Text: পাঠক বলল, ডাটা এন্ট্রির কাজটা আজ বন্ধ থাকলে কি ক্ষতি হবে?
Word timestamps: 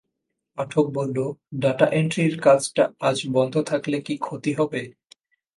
পাঠক 0.57 0.85
বলল, 0.93 1.17
ডাটা 1.59 1.87
এন্ট্রির 1.91 2.33
কাজটা 2.41 2.83
আজ 2.99 3.17
বন্ধ 3.33 3.53
থাকলে 3.61 3.97
কি 4.01 4.13
ক্ষতি 4.17 4.51
হবে? 4.53 4.81